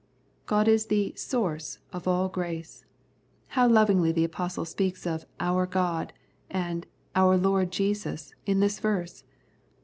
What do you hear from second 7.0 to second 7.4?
our